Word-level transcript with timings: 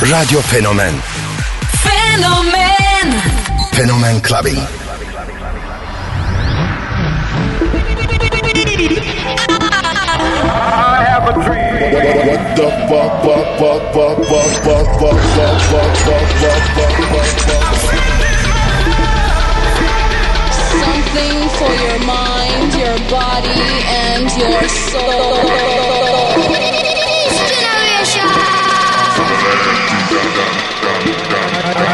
Radio 0.00 0.40
Fenomen 0.40 1.00
Fenomen 1.82 3.08
Fenomen 3.72 4.20
Clubbing. 4.22 4.58
I 10.48 11.04
have 11.08 11.28
a 11.28 11.32
dream. 11.32 11.76
What 12.28 12.42
the 12.56 12.68
fuck, 12.88 13.12
fuck, 13.24 13.46
fuck, 13.58 13.80
fuck, 13.94 14.18
fuck, 14.26 14.48
fuck, 14.62 14.86
fuck, 14.96 15.18
fuck, 15.32 15.60
fuck, 15.66 15.96
fuck, 16.04 16.26
fuck, 16.40 16.62
fuck, 16.76 16.94
fuck, 17.10 17.28
fuck. 17.46 17.70
Something 20.76 21.36
for 21.56 21.72
your 21.84 21.98
mind, 22.04 22.68
your 22.74 22.98
body, 23.08 23.64
and 23.88 24.28
your 24.36 24.68
soul. 24.68 25.85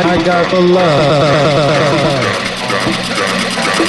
I 0.05 0.23
got 0.25 0.51
the 0.51 0.61
love. 0.61 1.93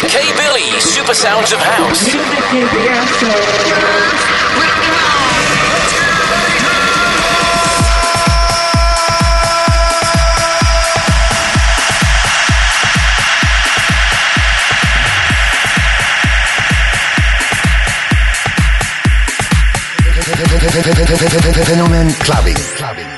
K 0.09 0.31
Billy, 0.37 0.79
Super 0.79 1.13
Sounds 1.13 1.51
of 1.51 1.59
House. 1.59 2.13
Fenomen 21.65 22.09
Clubbing. 22.23 22.55
Clubbing. 22.75 23.12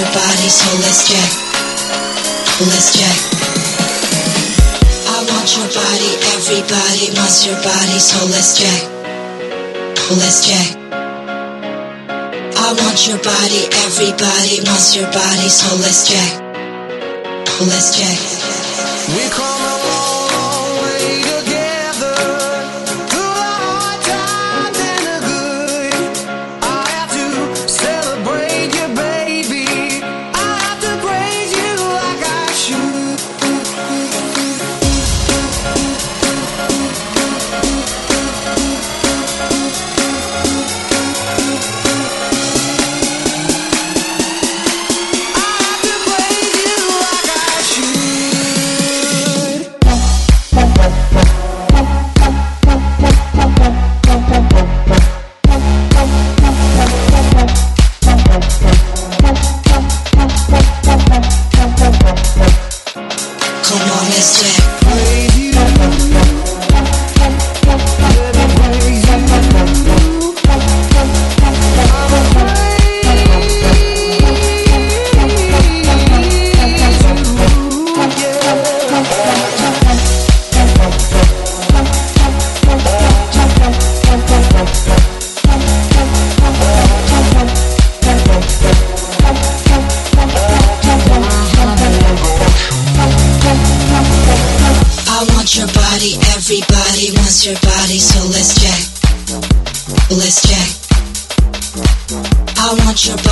your 0.00 0.08
body, 0.16 0.48
so 0.48 0.64
let's 0.80 1.04
check, 1.04 1.30
Let's 2.60 2.88
check. 2.96 3.18
I 5.12 5.16
want 5.28 5.48
your 5.56 5.68
body, 5.76 6.12
everybody 6.32 7.12
wants 7.16 7.44
your 7.44 7.60
body, 7.60 7.98
so 8.00 8.16
let's 8.32 8.56
check, 8.56 8.80
Let's 10.16 10.48
check. 10.48 10.68
I 12.56 12.72
want 12.80 12.98
your 13.08 13.20
body, 13.20 13.68
everybody 13.84 14.64
wants 14.64 14.96
your 14.96 15.10
body, 15.12 15.48
so 15.52 15.68
let's 15.84 16.08
check, 16.08 16.32
Let's 17.60 17.92
check. 17.92 18.16
We 19.14 19.28
call 19.28 19.59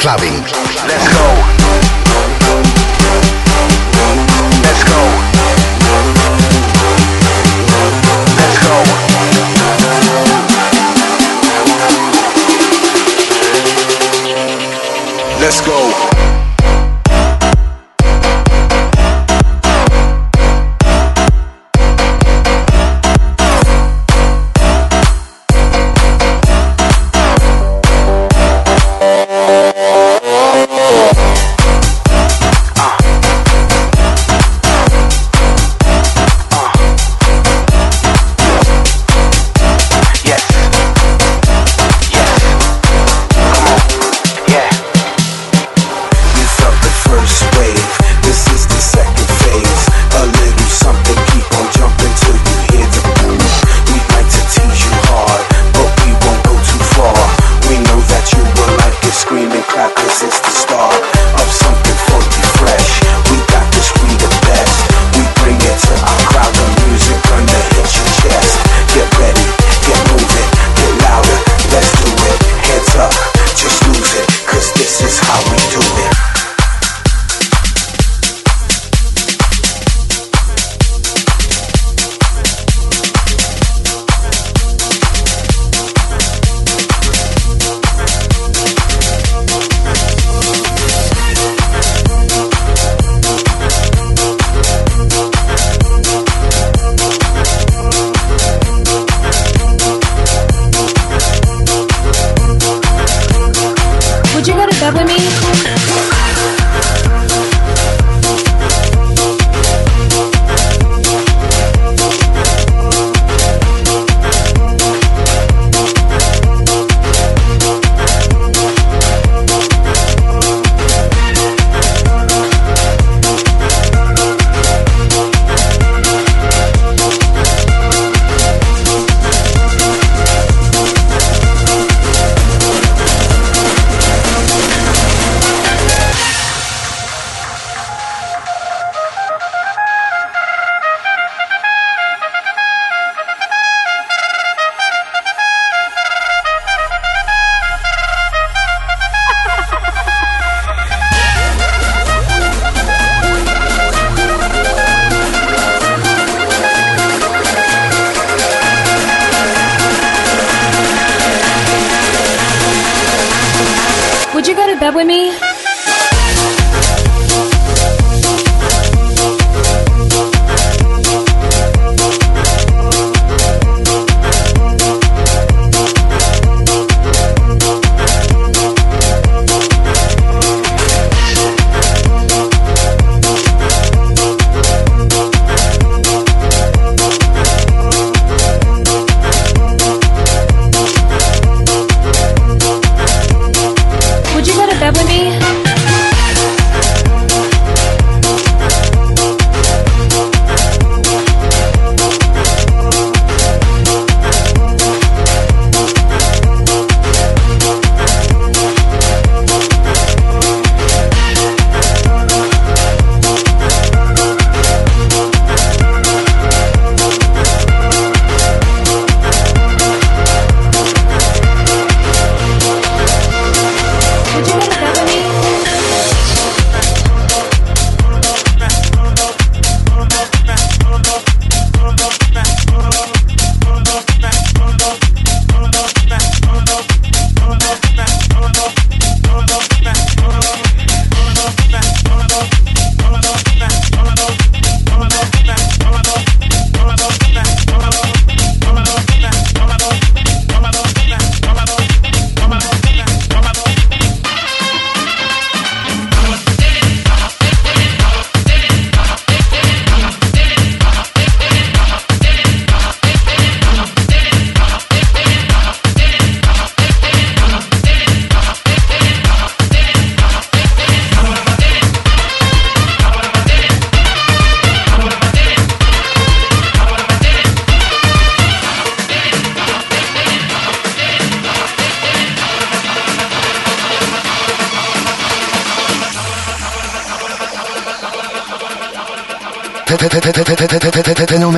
clubbing. 0.00 0.40
Let's 0.88 1.06
go. 1.12 1.39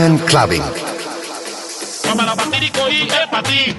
Carmen 0.03 0.19
Clubbing. 0.27 0.63
Para 2.03 3.73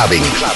clubbing. 0.00 0.49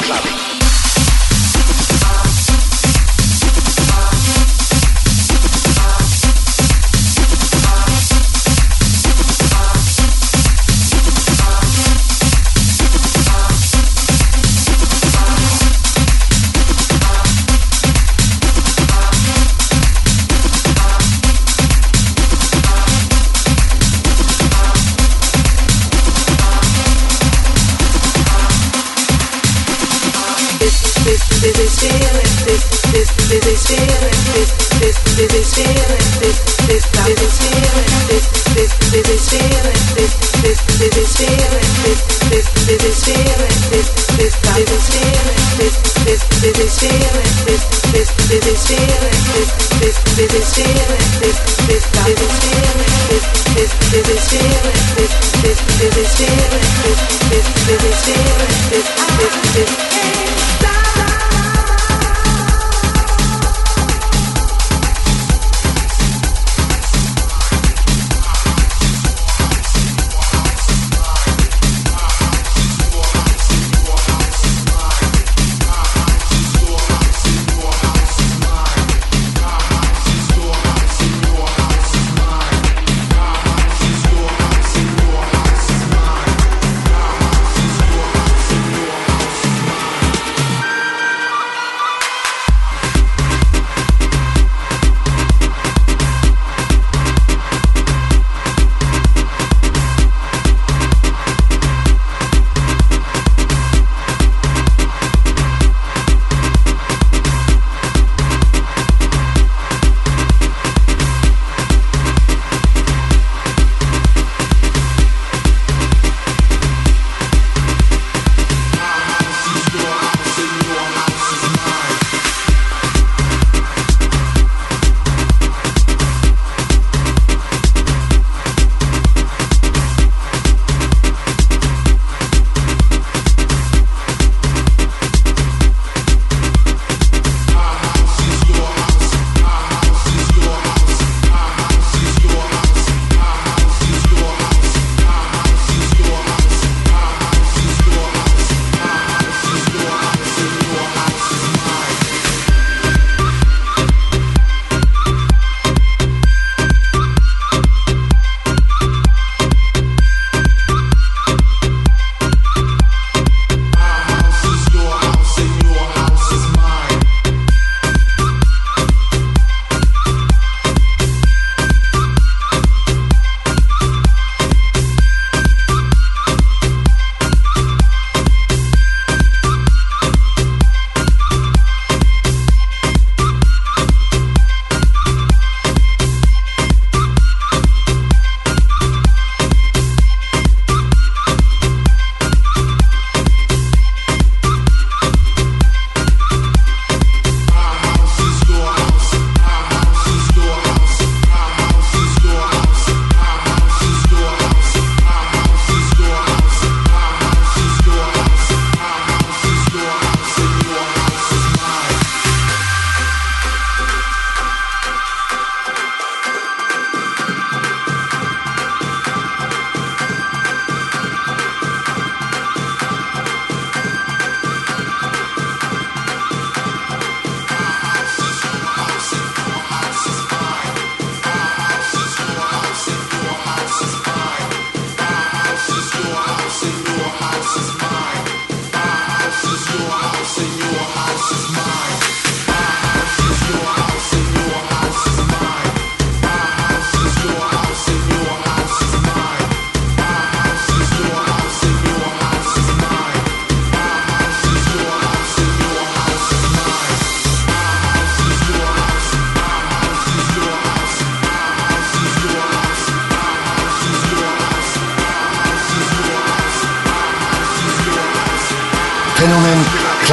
Fenomen 58.04 58.33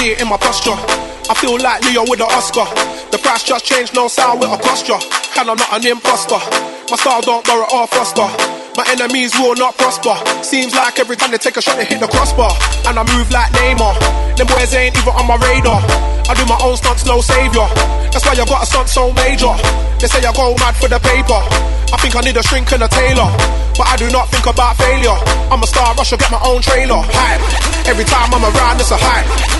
See 0.00 0.12
it 0.12 0.20
in 0.22 0.28
my 0.28 0.36
posture. 0.40 0.76
I 1.28 1.34
feel 1.36 1.60
like 1.60 1.84
Leo 1.84 2.08
with 2.08 2.24
an 2.24 2.30
Oscar. 2.32 2.64
The 3.12 3.18
price 3.20 3.44
just 3.44 3.64
changed, 3.68 3.94
no 3.94 4.08
sound 4.08 4.40
with 4.40 4.48
a 4.48 4.58
ya. 4.88 4.96
And 5.36 5.52
I'm 5.52 5.60
not 5.60 5.70
an 5.76 5.84
imposter. 5.84 6.40
My 6.88 6.96
style 6.96 7.20
don't 7.20 7.44
borrow 7.44 7.68
or 7.68 7.86
foster. 7.86 8.24
My 8.80 8.84
enemies 8.88 9.36
will 9.36 9.54
not 9.56 9.76
prosper. 9.76 10.16
Seems 10.42 10.72
like 10.72 10.98
every 10.98 11.16
time 11.16 11.30
they 11.30 11.38
take 11.38 11.56
a 11.56 11.62
shot, 11.62 11.76
they 11.76 11.84
hit 11.84 12.00
the 12.00 12.08
crossbar. 12.08 12.50
And 12.88 12.96
I 12.96 13.04
move 13.12 13.28
like 13.28 13.52
Neymar. 13.52 13.94
Them 14.40 14.48
boys 14.48 14.72
ain't 14.72 14.96
even 14.96 15.12
on 15.12 15.26
my 15.28 15.36
radar. 15.36 15.84
I 16.24 16.32
do 16.32 16.48
my 16.48 16.56
own 16.64 16.80
stunts, 16.80 17.04
no 17.04 17.20
savior. 17.20 17.68
That's 18.08 18.24
why 18.24 18.32
I 18.32 18.46
got 18.48 18.64
a 18.64 18.66
stunt 18.66 18.88
so 18.88 19.12
major. 19.12 19.52
They 20.00 20.08
say 20.08 20.24
I 20.24 20.32
go 20.32 20.56
mad 20.64 20.80
for 20.80 20.88
the 20.88 20.98
paper. 21.02 21.40
I 21.92 21.96
think 22.00 22.16
I 22.16 22.24
need 22.24 22.38
a 22.40 22.42
shrink 22.48 22.72
and 22.72 22.82
a 22.82 22.88
tailor. 22.88 23.28
But 23.76 23.86
I 23.92 23.96
do 24.00 24.08
not 24.08 24.32
think 24.32 24.46
about 24.48 24.80
failure. 24.80 25.18
I'm 25.52 25.60
a 25.60 25.68
star, 25.68 25.92
I 25.92 26.02
should 26.08 26.20
get 26.20 26.32
my 26.32 26.40
own 26.40 26.62
trailer. 26.62 27.04
Hype. 27.04 27.44
Every 27.84 28.08
time 28.08 28.32
I'm 28.32 28.48
around, 28.48 28.80
it's 28.80 28.94
a 28.94 28.96
hype. 28.96 29.59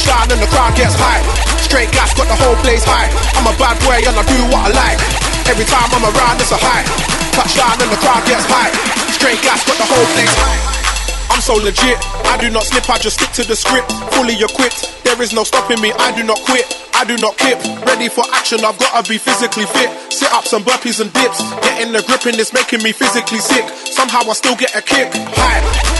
Touchdown 0.00 0.32
and 0.32 0.40
the 0.40 0.48
crowd 0.48 0.72
gets 0.80 0.96
hype. 0.96 1.20
Straight 1.60 1.92
gas, 1.92 2.16
got 2.16 2.24
the 2.24 2.32
whole 2.40 2.56
place 2.64 2.80
hype. 2.88 3.12
I'm 3.36 3.44
a 3.44 3.52
bad 3.60 3.76
boy 3.84 4.00
and 4.00 4.16
I 4.16 4.24
do 4.24 4.40
what 4.48 4.64
I 4.64 4.70
like. 4.72 5.00
Every 5.44 5.68
time 5.68 5.92
I'm 5.92 6.08
around, 6.08 6.40
it's 6.40 6.48
a 6.48 6.56
hype. 6.56 6.88
Touchdown 7.36 7.76
and 7.76 7.92
the 7.92 8.00
crowd 8.00 8.24
gets 8.24 8.48
hype. 8.48 8.72
Straight 9.12 9.44
gas, 9.44 9.60
got 9.68 9.76
the 9.76 9.84
whole 9.84 10.08
place 10.16 10.32
hype. 10.40 10.64
I'm 11.28 11.44
so 11.44 11.60
legit. 11.60 12.00
I 12.24 12.40
do 12.40 12.48
not 12.48 12.64
slip, 12.64 12.88
I 12.88 12.96
just 12.96 13.20
stick 13.20 13.28
to 13.36 13.44
the 13.44 13.52
script. 13.52 13.92
Fully 14.16 14.40
equipped, 14.40 14.88
there 15.04 15.20
is 15.20 15.36
no 15.36 15.44
stopping 15.44 15.84
me. 15.84 15.92
I 15.92 16.16
do 16.16 16.24
not 16.24 16.40
quit, 16.48 16.64
I 16.96 17.04
do 17.04 17.20
not 17.20 17.36
kip. 17.36 17.60
Ready 17.84 18.08
for 18.08 18.24
action, 18.32 18.64
I've 18.64 18.80
gotta 18.80 19.04
be 19.04 19.20
physically 19.20 19.68
fit. 19.68 19.92
Sit 20.08 20.32
ups 20.32 20.56
and 20.56 20.64
burpees 20.64 21.04
and 21.04 21.12
dips. 21.12 21.44
Getting 21.60 21.92
the 21.92 22.00
grip 22.08 22.24
and 22.24 22.40
it's 22.40 22.56
making 22.56 22.80
me 22.80 22.96
physically 22.96 23.44
sick. 23.44 23.68
Somehow 23.92 24.24
I 24.24 24.32
still 24.32 24.56
get 24.56 24.72
a 24.72 24.80
kick. 24.80 25.12
Hype. 25.12 25.99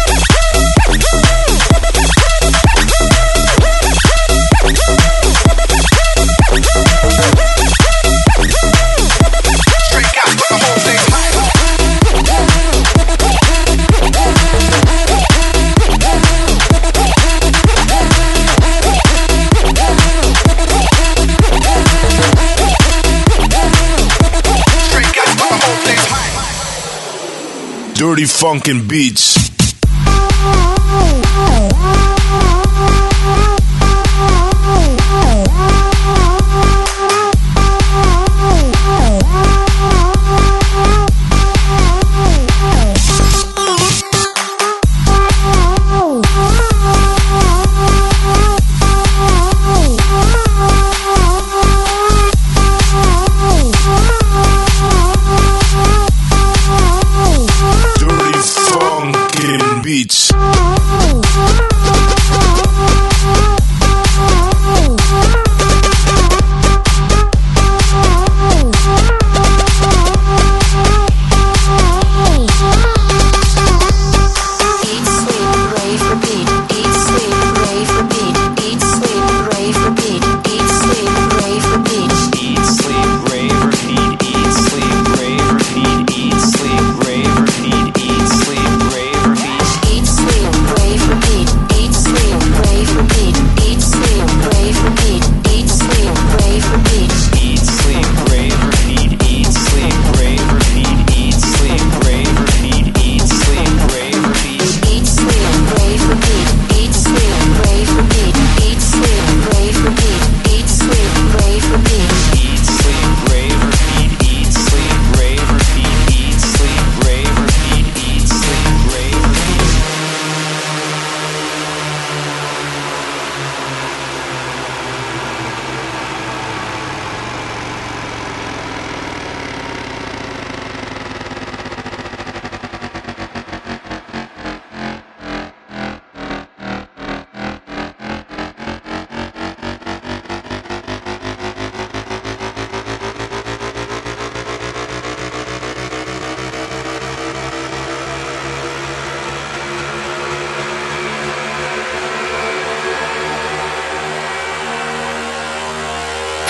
funkin' 28.27 28.87
beats. 28.87 29.40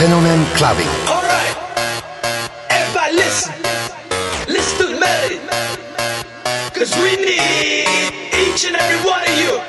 Fenomen 0.02 0.44
Clubbing. 0.56 0.88
Alright, 1.08 1.56
everybody 2.72 3.18
listen. 3.18 3.54
Listen 4.48 4.78
to 4.80 4.94
the 4.96 5.00
melody. 5.00 5.38
Cause 6.74 6.92
we 7.04 7.18
need 7.18 7.86
each 8.34 8.66
and 8.66 8.76
every 8.78 8.98
one 9.08 9.22
of 9.22 9.38
you 9.38 9.62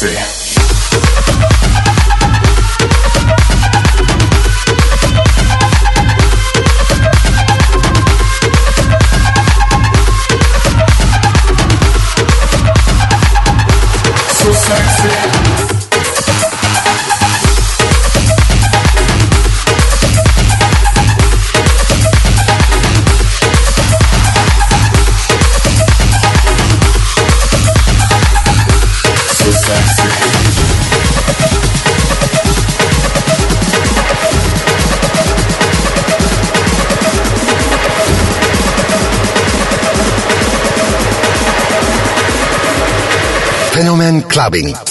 So 0.00 0.39
Clubbing. 44.30 44.89